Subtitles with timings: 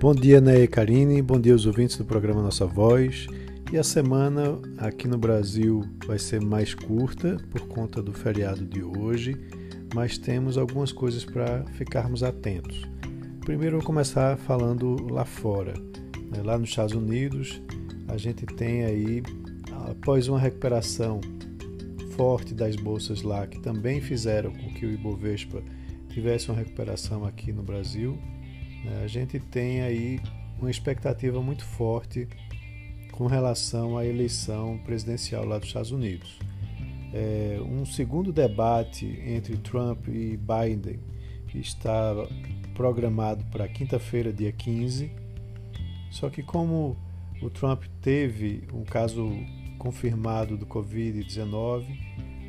[0.00, 3.26] Bom dia, Ney Karine, bom dia aos ouvintes do programa Nossa Voz.
[3.72, 8.80] E a semana aqui no Brasil vai ser mais curta por conta do feriado de
[8.80, 9.36] hoje,
[9.92, 12.80] mas temos algumas coisas para ficarmos atentos.
[13.40, 15.74] Primeiro, eu vou começar falando lá fora.
[16.30, 16.42] Né?
[16.44, 17.60] Lá nos Estados Unidos,
[18.06, 19.20] a gente tem aí,
[19.90, 21.20] após uma recuperação
[22.12, 25.60] forte das bolsas lá, que também fizeram com que o Ibovespa
[26.08, 28.16] tivesse uma recuperação aqui no Brasil,
[29.02, 30.20] a gente tem aí
[30.60, 32.28] uma expectativa muito forte
[33.12, 36.38] com relação à eleição presidencial lá dos Estados Unidos.
[37.12, 41.00] É, um segundo debate entre Trump e Biden
[41.54, 42.14] está
[42.74, 45.10] programado para quinta-feira, dia 15.
[46.10, 46.96] Só que como
[47.42, 49.28] o Trump teve um caso
[49.78, 51.86] confirmado do Covid-19,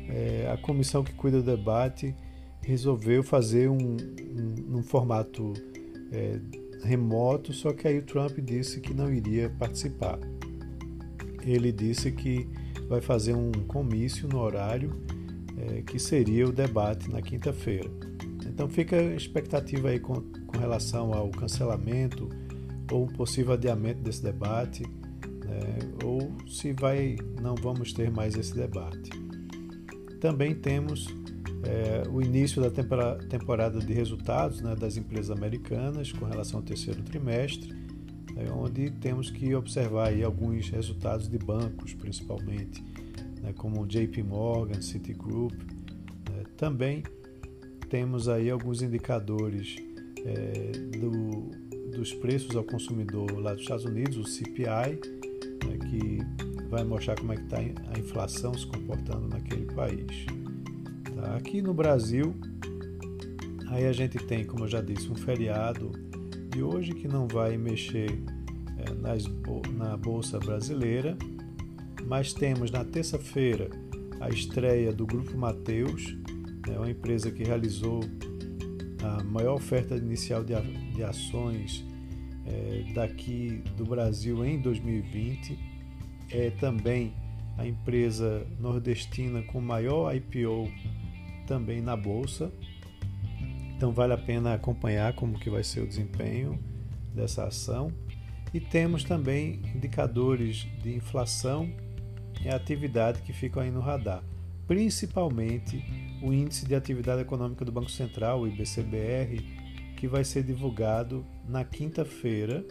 [0.08, 2.14] é, a comissão que cuida do debate
[2.62, 5.54] resolveu fazer um, um, um formato
[6.12, 6.40] é,
[6.82, 10.18] remoto, só que aí o Trump disse que não iria participar.
[11.42, 12.48] Ele disse que
[12.88, 14.90] vai fazer um comício no horário
[15.56, 17.90] é, que seria o debate na quinta-feira.
[18.46, 22.28] Então fica a expectativa aí com, com, relação ao cancelamento
[22.90, 29.10] ou possível adiamento desse debate, né, ou se vai não vamos ter mais esse debate.
[30.20, 31.06] Também temos
[31.64, 32.70] é, o início da
[33.28, 37.74] temporada de resultados né, das empresas americanas com relação ao terceiro trimestre,
[38.36, 42.82] é, onde temos que observar alguns resultados de bancos, principalmente,
[43.42, 45.52] né, como JP Morgan, Citigroup.
[45.52, 46.44] Né.
[46.56, 47.02] Também
[47.90, 49.76] temos aí alguns indicadores
[50.24, 51.50] é, do,
[51.96, 55.00] dos preços ao consumidor lá dos Estados Unidos, o CPI,
[55.66, 60.24] né, que vai mostrar como é que está a inflação se comportando naquele país.
[61.20, 61.36] Tá?
[61.36, 62.34] Aqui no Brasil,
[63.68, 65.92] aí a gente tem, como eu já disse, um feriado
[66.48, 68.10] de hoje que não vai mexer
[68.78, 69.24] é, nas,
[69.74, 71.16] na Bolsa Brasileira,
[72.06, 73.68] mas temos na terça-feira
[74.18, 76.16] a estreia do Grupo Mateus,
[76.66, 78.00] né, uma empresa que realizou
[79.02, 80.54] a maior oferta inicial de,
[80.94, 81.84] de ações
[82.46, 85.58] é, daqui do Brasil em 2020.
[86.30, 87.12] É também
[87.58, 90.68] a empresa nordestina com maior IPO
[91.50, 92.52] também na bolsa.
[93.76, 96.56] Então vale a pena acompanhar como que vai ser o desempenho
[97.12, 97.92] dessa ação.
[98.54, 101.68] E temos também indicadores de inflação
[102.44, 104.22] e atividade que ficam aí no radar,
[104.68, 105.84] principalmente
[106.22, 109.40] o índice de atividade econômica do Banco Central, o IBCBR,
[109.96, 112.64] que vai ser divulgado na quinta-feira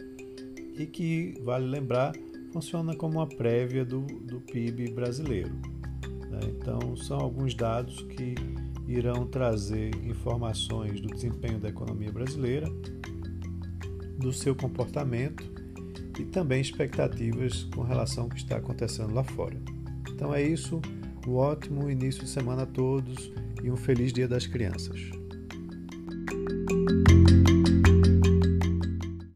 [0.78, 2.12] e que, vale lembrar,
[2.50, 5.79] funciona como uma prévia do, do PIB brasileiro.
[6.30, 6.40] Né?
[6.48, 8.34] Então, são alguns dados que
[8.86, 12.68] irão trazer informações do desempenho da economia brasileira,
[14.18, 15.44] do seu comportamento
[16.18, 19.56] e também expectativas com relação ao que está acontecendo lá fora.
[20.10, 20.80] Então é isso,
[21.26, 25.10] um ótimo início de semana a todos e um feliz Dia das Crianças.